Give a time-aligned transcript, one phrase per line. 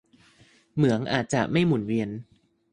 [0.75, 2.09] เหมืองอาจจะไม่หมุนเวียน